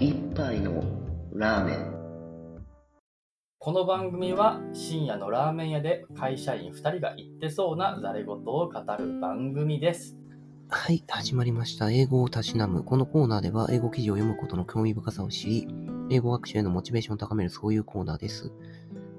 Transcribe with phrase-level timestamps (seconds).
[0.00, 0.82] 一杯の
[1.34, 2.64] ラーメン
[3.58, 10.16] この番組は深夜のラーメン屋で会社員2人が言ってそうなざれ言を語る番組です。
[10.70, 11.90] はい、始まりました。
[11.90, 12.82] 英語をたしなむ。
[12.82, 15.68] このコーナーでは、英語記事を読むことの興味深さを知り、
[16.08, 18.50] 英語学習へのモチベーションを高めるそういうコーナーです。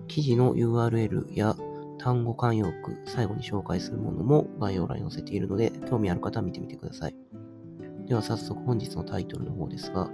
[0.08, 1.56] 記事の URL や
[2.00, 7.16] 単語慣用句、最後に紹介するものも概要欄に載せているので、興味ある方は見てみてください。
[8.08, 10.10] では早速本日のタイトルの方ですが、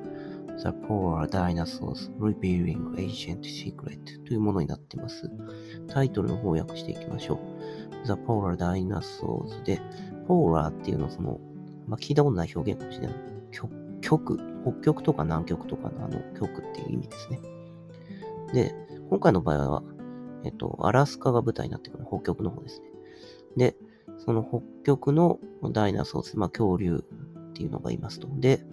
[0.58, 5.30] The Polar Dinosaurs Revealing Ancient Secret というものになっています。
[5.88, 8.06] タイトルの方を訳していきましょう。
[8.06, 9.82] The Polar Dinosaurs で、
[10.28, 11.40] ポーラーっていうのはその、
[11.88, 13.16] まあ、聞いたことない表現かもしれない。
[13.52, 13.72] 極、
[14.02, 17.40] 極北極とか南極とかのあの極っていう意味ですね。
[18.54, 18.76] で、
[19.10, 19.84] 今回の場合は、
[20.44, 22.88] えっと、アラスカが舞台になってくる北極の方ですね。
[23.56, 23.76] で、
[24.18, 25.40] その北極の
[25.72, 27.04] dinosaurs、まあ、恐竜
[27.50, 28.28] っていうのがいますと。
[28.40, 28.66] で、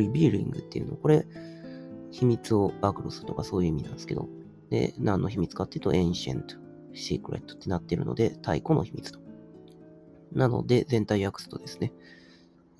[0.00, 1.26] revealing っていうの、これ、
[2.10, 4.28] 秘密を暴露するとかそういう意味なんですけど、
[4.70, 9.20] で、何の秘密かっていうと、 ancient、secret ってなってるので、太古の秘密と。
[10.32, 11.92] なので、全体訳すとですね、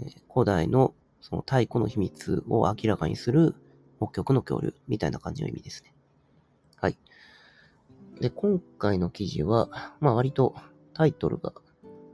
[0.00, 3.54] え古代のその太古の秘密を明らかにする
[3.98, 5.94] 北極の恐竜みたいな感じの意味ですね。
[6.76, 6.98] はい。
[8.20, 10.54] で、今回の記事は、まあ割と
[10.94, 11.52] タイトルが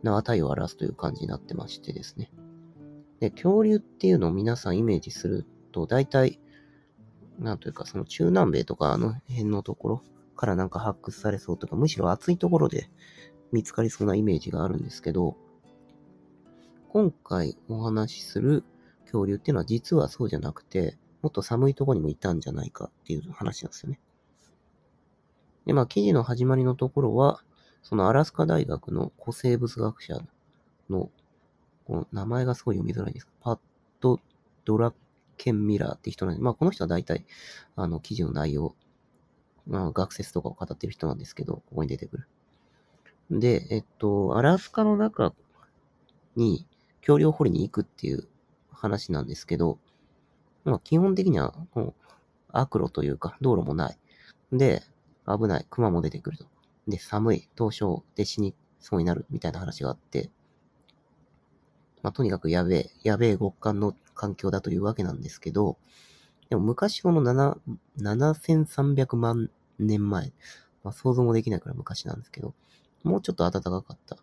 [0.03, 2.31] 縄体を表すという感じになってましてですね。
[3.21, 6.41] で、恐竜っていうのを皆さんイメージすると、大体、
[7.39, 10.03] なんというか、その中南米とかあの辺のところ
[10.37, 12.91] からなんか発掘されそうとか、むしろ暑いところで
[13.53, 15.37] 見つかりそうなイメージがあるんですけど、
[16.89, 18.65] 今回お話しする
[19.03, 24.01] 恐竜っていうのは実はそうじゃなくて、もっと寒いところにもいたんじゃないかっていう話なんですよね。
[25.67, 27.43] で、まあ記事の始まりのところは、
[27.83, 30.21] そのアラスカ大学の古生物学者
[30.89, 31.11] の、
[31.89, 33.59] この名前がすごい読みづらいんですパッ
[34.01, 34.21] ド・
[34.65, 34.95] ドラッ
[35.39, 37.25] ケン・ミラーって人なんで、まあこの人は大体、
[37.77, 38.75] あの記事の内容、
[39.67, 42.29] まあ学説とかを語ってる人なんですけど、ここに出てくる。
[43.31, 45.35] で、えっと、アラスカの中
[46.37, 46.67] に
[47.01, 48.29] 恐竜掘りに行くっていう
[48.71, 49.79] 話なんですけど、
[50.65, 51.95] まあ、基本的には、もう、
[52.53, 53.99] 悪路というか、道路もない。
[54.53, 54.83] で、
[55.27, 55.67] 危ない。
[55.69, 56.47] 熊も出てくると。
[56.87, 57.49] で、寒い。
[57.55, 57.85] 凍傷
[58.15, 60.31] で死にそうになるみたいな話があって、
[62.03, 65.77] まあ、とにかくやべえ、やべえ極寒の環境だというわけなんですけど、
[66.51, 67.59] でも昔この7
[67.97, 70.33] 7300万年前、
[70.85, 72.55] まあ、想像もできないくらい昔なんですけど、
[73.05, 74.19] もうちょっと暖かかった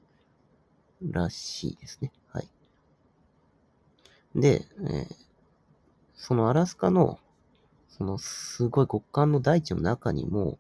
[1.09, 2.11] らしいですね。
[2.33, 2.49] はい。
[4.35, 5.25] で、えー
[6.15, 7.19] そのアラスカの、
[7.89, 10.57] そのすごい極寒の大地の中にも、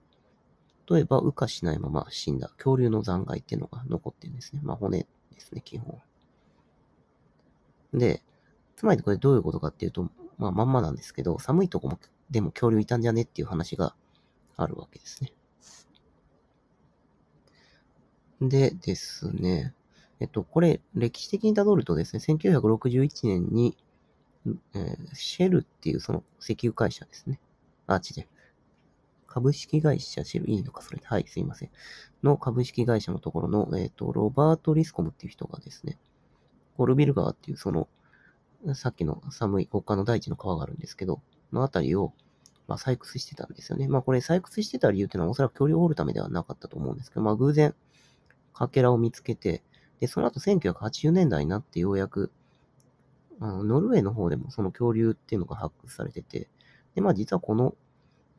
[0.89, 4.61] 例えば羽化しないまま死んだ恐竜の残骸っていうのが残ってるんですね。
[4.63, 6.01] まあ骨ですね、基本。
[7.97, 8.23] で、
[8.75, 13.95] つまりこれどういうことかっていうと、まあまんまなんですけど、寒いとこもでも恐竜いたんじゃねっていう話が
[14.57, 15.31] あるわけですね。
[18.41, 19.73] でですね、
[20.19, 23.77] えっと、これ、歴史的に辿るとですね、1961年に、
[24.73, 27.39] えーシェルっていうその石油会社ですね。
[27.87, 28.27] あ、違う。
[29.27, 31.01] 株式会社シェル、いいのか、それ。
[31.03, 31.69] はい、すいません。
[32.23, 35.97] の株式会社のところの、えっ、と、ロバート・リスコムっていう人がですね、
[36.77, 37.87] ゴルビル川っていうその、
[38.73, 41.21] さっきの寒い極寒の大地の川があるんですけど、
[41.53, 42.13] のあたりを、
[42.67, 43.87] まあ、採掘してたんですよね。
[43.87, 47.75] まあ、これ採掘してた理由っていうのはおそらく恐竜を掘るためではなかったと思うんですけど、まあ、偶然、
[48.53, 49.63] かけらを見つけて、
[49.99, 52.31] で、その後1980年代になってようやく、
[53.39, 56.49] あの、ノルウェーの方でもその恐竜っていうのが発掘されてて、
[56.95, 57.75] で、まあ実はこの、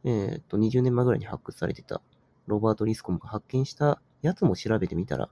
[0.04, 2.00] えーっと、20年前ぐらいに発掘されてた
[2.47, 5.28] ロバート・リスコムが発見したやつも調べてみたら、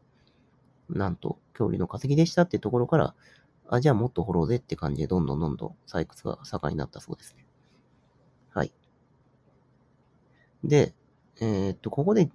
[0.91, 3.15] なんと恐竜の化石でしたってところから、
[3.69, 7.47] あ、じゃあもっと掘ろうぜって感じでどんどんどんどん採掘が盛んになったそうですね。
[8.55, 8.72] はい。
[10.62, 10.95] で、
[11.41, 12.31] えーっと、ここで、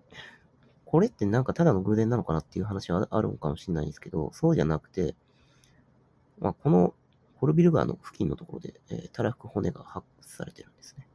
[0.86, 5.16] これってなんかただの偶然なのかなっていう話はあるのかもしれないんですけど、そうじゃなくて、
[6.40, 6.94] まあ、この
[7.36, 11.08] ホルビル川の付近のところで、えーたらふく骨が発掘されてるんですね。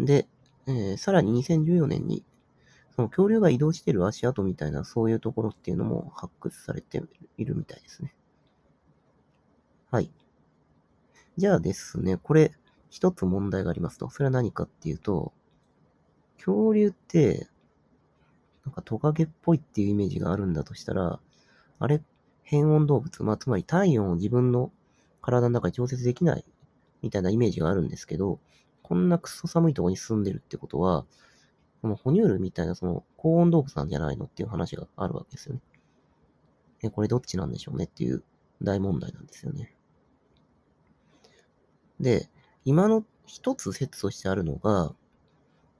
[0.00, 0.26] で、
[0.66, 2.24] えーさらに2014年に、
[2.96, 7.02] その恐竜が移動している足跡みたいなそういうところっていうのも発掘されて
[7.36, 8.14] いるみたいですね。
[9.90, 10.10] はい。
[11.36, 12.52] じゃあですね、これ、
[12.90, 14.10] 一つ問題がありますと。
[14.10, 15.32] それは何かっていうと、
[16.36, 17.48] 恐竜って、
[18.64, 21.20] なんかトカゲっぽいっていうイメージがあるんだとしたら、
[21.78, 22.02] あれ、
[22.42, 24.72] 変温動物、まあ、つまり体温を自分の
[25.22, 26.44] 体の中に調節できない
[27.02, 28.40] みたいなイメージがあるんですけど、
[28.82, 31.06] こんなクソ寒いところに住んでるってことは、
[31.82, 35.60] この哺乳類みたいなその高温動物なんじゃないのっていう話があるわけですよね。
[36.82, 38.22] え、これどっちなんでしょうねっていう
[38.62, 39.74] 大問題なんですよね。
[42.00, 42.28] で、
[42.64, 44.94] 今の一つ説としてあるのが、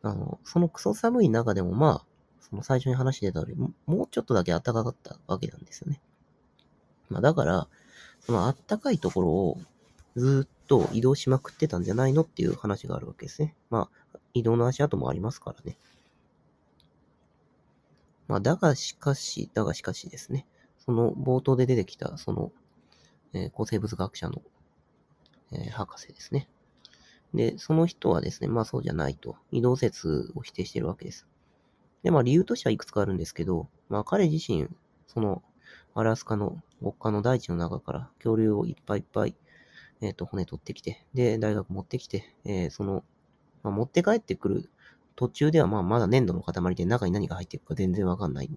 [0.02, 2.06] あの、そのクソ寒い中でもまあ、
[2.41, 6.00] その最初に話してた通り、ももうちょっとだけ暖かかったわけなんですよね。
[7.08, 7.69] まあだから、
[8.20, 9.58] その暖かいところを
[10.17, 13.56] ずっと移動しまくってたんじゃないのっていう話があるわけですね。
[13.70, 15.78] まあ、移動の足跡もありますからね。
[18.28, 20.46] まあ、だがしかし、だがしかしですね。
[20.78, 22.52] その冒頭で出てきた、その、
[23.32, 24.42] えー、古生物学者の、
[25.52, 26.48] えー、博士ですね。
[27.34, 31.26] で、その人はですね、まあそうじゃないと、移動説を否定してるわけです。
[32.02, 34.68] で、まあ理由としてはいくつかあるんですけど、まあ彼自身、
[35.06, 35.42] その、
[35.94, 39.34] アラスカの極寒の大地の中から恐竜をいっぱいいっぱい、
[40.00, 43.04] えっ、ー、と、骨取ってきて、で、大学持ってきて、えー、その、
[43.62, 44.70] まあ、持って帰ってくる
[45.16, 48.50] 途中では、まあ、まだ粘土の塊で中に何が入っていくか全然わかんない。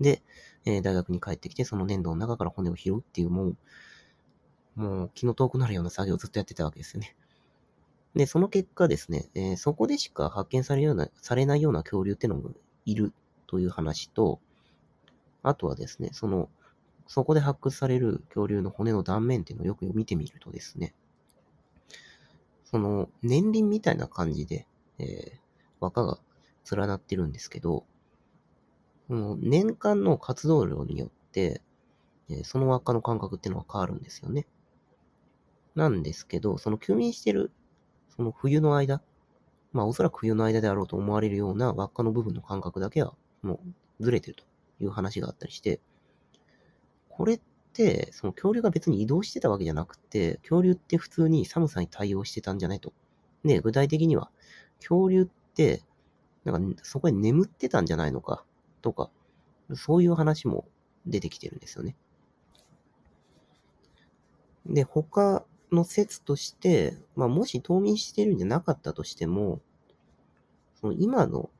[0.00, 0.22] で、
[0.64, 3.56] えー、大学に帰ってきて、その粘土の中から骨を拾うっていう、もう、
[4.76, 7.14] もう気の遠くなるような作業をずっとやってたわけですよね。
[8.14, 12.50] で、その結果ですね、えー、そこでしか発見されるような、されないような恐竜ってのも
[12.84, 13.12] いる
[13.46, 14.40] という話と、
[15.42, 16.48] あとはですね、その、
[17.06, 20.94] そこで発掘される恐竜の骨の断面っていうのをよく見てみるとですね、
[22.70, 24.66] その年輪みたいな感じで、
[24.98, 25.38] えー、
[25.80, 26.18] 輪っかが
[26.70, 27.84] 連なってるんですけど、
[29.08, 31.62] その年間の活動量によって、
[32.28, 34.46] えー、その輪っかの間隔っていうのは変わるんですよね。
[35.74, 37.50] なんですけど、その休眠してる、
[38.14, 39.02] その冬の間、
[39.72, 43.60] まあおそらく冬の間であろうと思われるような輪っかの部分の間隔だけはも
[43.98, 44.44] うずれてると
[44.80, 45.80] いう話があったりして、
[47.08, 47.40] これっ、
[48.12, 52.92] その恐竜が別に移動してたわけじゃなくて、恐竜って普通に寒さに対応してたんじゃないと。
[53.44, 54.30] で、具体的には、
[54.80, 55.82] 恐竜って、
[56.44, 58.44] なんかそこに眠ってたんじゃないのか、
[58.82, 59.10] とか、
[59.74, 60.66] そういう話も
[61.06, 61.96] 出てきてるんですよね。
[64.66, 69.60] で、他の説として、まあ、もし冬眠してるんじゃなかったとしても、
[70.80, 71.50] その今の、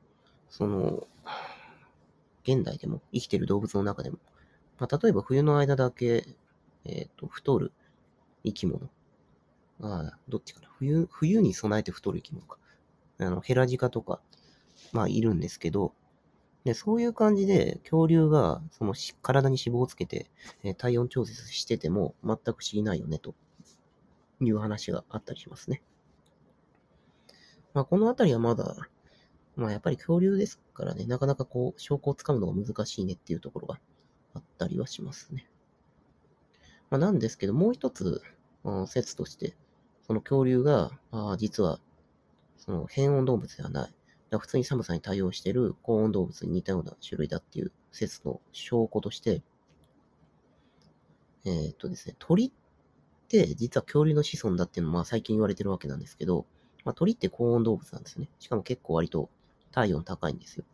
[0.49, 1.07] その、
[2.43, 4.17] 現代でも、生きてる動物の中でも、
[4.81, 6.25] まあ、例えば冬の間だけ、
[6.85, 7.71] えっ、ー、と、太る
[8.43, 8.89] 生き物。
[9.79, 10.69] ああ、どっちかな。
[10.79, 12.57] 冬、冬に備えて太る生き物か。
[13.19, 14.21] あの、ヘラジカとか、
[14.91, 15.93] まあ、いるんですけど、
[16.63, 20.31] で、そういう感じで恐竜が、その体に脂肪をつけて、
[20.63, 23.35] えー、体温調節してても全く不思議ないよね、と
[24.39, 25.83] いう話があったりしますね。
[27.75, 28.75] まあ、このあたりはまだ、
[29.55, 33.79] まあ、やっぱり恐竜ですからね、なかなかこう、証拠をつかむのが難しいねっていうところが
[34.33, 35.47] あったりはしますね。
[36.89, 38.21] まあ、なんですけど、もう一つ、
[38.63, 39.55] うん説として、
[40.05, 41.79] その恐竜が、あ実は、
[42.57, 43.93] その変温動物ではない。
[44.37, 49.41] 普通に寒さに対応している高温動物に似たような種類だっていう説の証拠として、
[51.43, 52.51] えー、っとですね、鳥っ
[53.27, 56.45] て実は恐竜の子孫だっていうのは最近言われてるわけなんですけど、
[56.85, 58.29] まあ、鳥って高温動物なんですね。
[58.39, 59.29] しかも結構割と
[59.71, 60.65] 体温高いんですよ。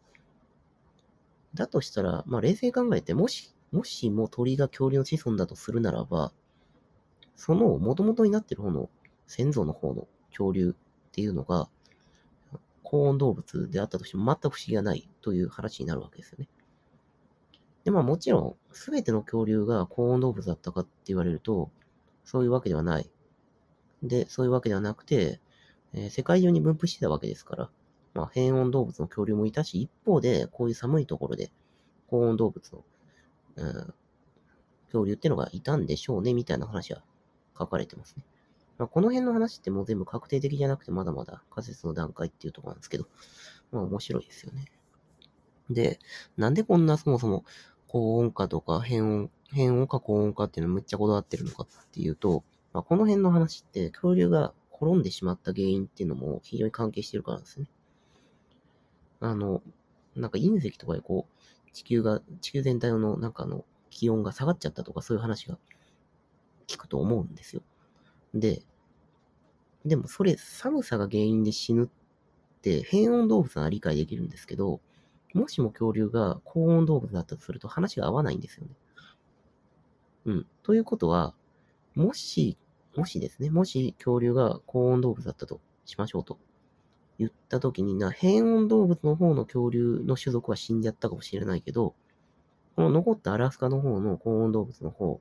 [1.58, 6.32] だとしたら、まあ冷静に考えて、もし、もしも鳥が恐竜の子孫だとするならば、
[7.36, 8.90] その元々になってる方の
[9.26, 11.70] 先祖の方の恐竜っていうのが、
[12.84, 16.48] 高温動物であったとしても全く不思議がないという話になるわけですよね。
[17.84, 21.70] で、まあもちろん、すべての恐竜が高温動物だったかって言われると、
[22.24, 23.10] そういうわけではない。
[24.04, 25.42] で、そういうわけではなくて、
[25.94, 27.70] えー、世界中に分布してたわけですから、
[28.14, 31.52] まあ、変温動物の恐竜もいたし、一方で、こういう寒いところで、
[32.08, 32.84] 高温動物の、
[33.56, 33.94] うん、
[34.86, 37.04] 恐竜ってのがいたんでしょうね、みたいな話は
[37.58, 38.24] 書かれてますね。
[38.78, 43.08] まあ、この辺の話ってもう全部確定的じゃなくて、まだまだ仮説の段階っていうとこなんですけど、
[43.72, 44.66] まあ面白いですよね。
[45.70, 46.00] で、
[46.38, 47.44] なんでこんなそもそも
[47.88, 57.68] 高温化とか変温、変温か高温化っていうのむっちゃこだわってるのかっていうと、まあ、この辺の話って恐竜が滅んでしまった原因っていうのも非常に関係してるからなんですね。
[59.20, 59.62] あの、
[60.16, 65.58] なんか隕石とかでこう、地球が、地球全体のなんかの気温が下がっちゃったとかそういう話が
[66.68, 67.62] 聞くと思うんですよ。
[68.34, 68.64] で、
[69.86, 71.88] でもそれ寒さが原因で死ぬっ
[72.62, 74.82] て変温動物なら理解できるんですけど、
[75.34, 78.76] もしも恐竜が高温動物だったとすると話が合わないんですよね。
[80.26, 80.48] うん。
[80.64, 81.34] ということは、
[81.96, 82.58] もし、
[82.96, 86.40] もしですね、もし恐竜が高温動物だったとしましょうと。
[87.20, 91.96] 言った時にな、変温動物の方の恐竜の種族は死んじゃったかもしれないけど、
[92.76, 95.20] この残ったアラスカの方の高温動物の方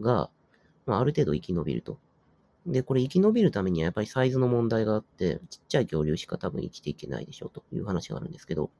[0.00, 0.30] が、
[0.86, 1.98] まあ、ある程度生き延びると。
[2.66, 8.70] で、これ生き延びるためにはやっぱりサイズの問題があって、ちっちゃい恐竜しか多分生きていけないでしょうという話があるんですけど、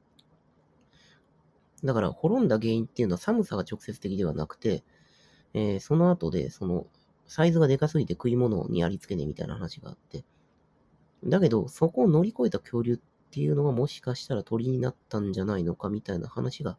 [1.83, 4.83] だから滅んだ原因っていうのは寒さが直接的ではなくて、
[5.53, 6.87] えー、その後でその
[7.27, 10.23] サイズがでかすぎて食い物にありつけねえみたいな話があって。
[11.25, 12.99] だけど、そこを乗り越えた恐竜っ
[13.31, 16.77] ていうのがもしかしたら鳥になったんじゃないのかみたいな話が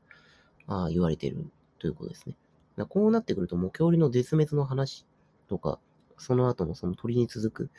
[0.66, 1.46] あ言われてる
[1.78, 2.36] ということですね。
[2.76, 5.06] だこうなってくるともう恐竜の絶滅の話
[5.48, 5.78] とか、
[6.18, 7.70] その後のその鳥に続く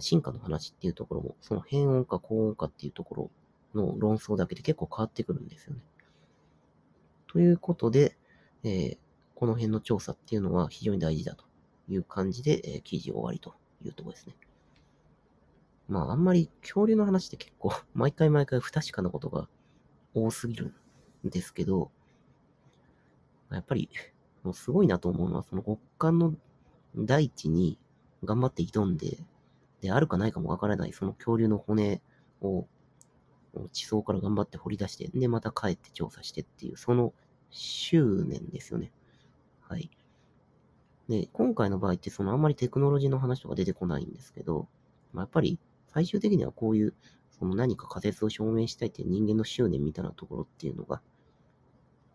[0.00, 3.30] 進化の話っていうところも、その変温か高温かっていうとこ
[3.74, 5.80] ろの論争だけで結構変わってくるんですよね。
[7.26, 8.16] ということで、
[8.64, 8.98] えー、
[9.34, 11.44] この辺の調査っていうのは非常に大事だと
[11.88, 14.34] いう感じで、えー、記事終わりというところですね。
[15.88, 19.48] まあ、あんまり恐竜の話って結構、 毎回毎回不確かなことが
[20.14, 20.74] 多すぎる
[21.26, 21.90] んですけど、
[23.50, 23.88] やっぱり、
[24.42, 26.34] もうすごいなと思うのは、その極寒の
[26.96, 27.78] 大地に
[28.22, 29.24] 頑張って挑んで、
[29.80, 32.02] で、あるかないかもわからない、その恐竜の骨
[32.42, 32.66] を
[33.72, 37.14] 地層から頑張って掘り出して、で、また帰って調査してっていう、その
[37.50, 38.92] 執念ですよね。
[39.62, 39.90] はい。
[41.08, 44.68] で、今回の場合って、そのあんまりテクノロジーの話とか出てこないんですけど、
[45.12, 45.58] まあ、やっぱり
[45.92, 46.94] 最終的にはこういう、
[47.30, 51.00] その何か仮説を証明したいっていう人間の執念みたいなところっていうのが、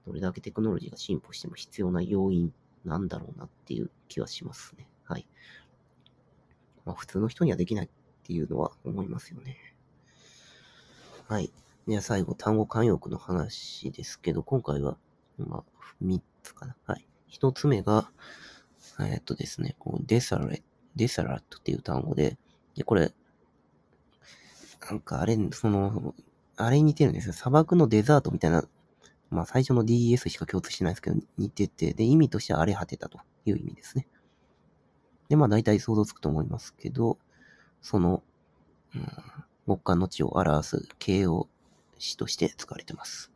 [0.06, 2.54] どれだけテクノロジーが進歩しても必要な要因
[2.84, 4.90] なんだろうなっていう気はしますね。
[5.06, 5.28] はい。
[6.86, 7.90] まあ普通の人にはできないっ
[8.24, 9.58] ていうのは思いますよね。
[11.28, 11.52] はい。
[11.88, 14.98] では最後、単語慣用句の話ですけど、今回は、
[15.38, 15.64] まあ、
[16.04, 16.76] 3つかな。
[16.86, 17.06] はい。
[17.30, 18.10] 1つ目が、
[19.00, 20.64] え、っとですね、こうデサレ、
[20.96, 22.38] デサラットっていう単語で、
[22.76, 23.14] で、これ、
[24.90, 26.16] なんかあれ、その、
[26.56, 27.34] あれに似てるんですよ。
[27.34, 28.64] 砂漠のデザートみたいな、
[29.30, 34.08] まあ最初の DES しか共通してないですけど、似てて、で、意味としては荒れ果てたという意味ですね。
[35.30, 37.18] で、まあ大体想像つくと思いますけど、
[37.82, 38.24] その、
[38.96, 39.08] うん、
[39.68, 41.48] 極寒の地を表す形容
[41.98, 43.32] 詞として使われてます。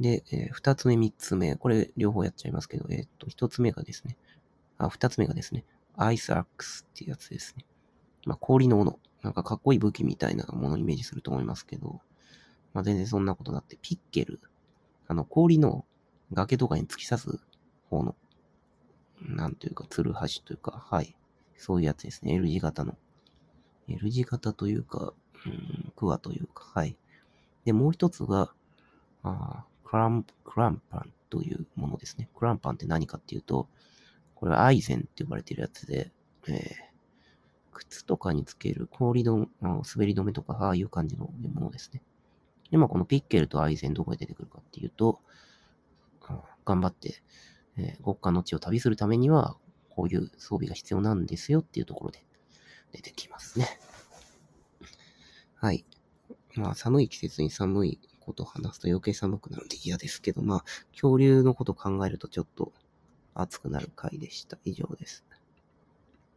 [0.00, 4.16] で、えー、二つ目、三つ目、これ両方やっちゃいますけど、えっ、と、一つ目がですね、
[4.78, 5.64] あ、二つ目がですね、
[5.96, 7.64] アイスアックスっていうやつですね。
[8.26, 8.98] まあ、氷の斧。
[9.24, 12.02] なんかかっこいい武器みたいなものをイメージすると思いますけど、
[12.74, 14.38] まあ、全然そんなことなって、ピッケル。
[15.08, 15.86] あの、氷の
[16.34, 17.40] 崖とかに突き刺す
[17.88, 18.14] 方の、
[19.22, 21.16] なんというか、ツルハシというか、はい。
[21.56, 22.34] そういうやつですね。
[22.34, 22.98] L 字型の。
[23.88, 25.14] L 字型というか、
[25.46, 26.94] うん、クワというか、はい。
[27.64, 28.52] で、もう一つが、
[29.22, 32.28] あクラン、クランパンというものですね。
[32.36, 33.68] クランパンって何かっていうと、
[34.34, 36.12] これはアイゼンって呼ばれてるやつで、
[36.48, 36.93] えー、
[37.74, 42.02] 靴とかにつける氷の、滑り止めとか、ああいう感じのものですね。
[42.70, 45.20] で、まあ、このピッケルとアイゼンどこで出てくるかっていうと、
[46.64, 47.22] 頑張って、
[47.76, 49.56] えー、極寒の地を旅するためには、
[49.90, 52.24] こういう装備が必要なんですよっていうところで
[52.92, 53.68] 出てきますね。
[55.54, 55.84] はい。
[56.54, 62.72] まあ、寒い季節に寒いことを話すと余計寒くなるんで嫌ですけど、まあ、恐竜のこと考えるとちょっと
[63.34, 64.58] 熱くなる回でした。
[64.64, 65.24] 以上です。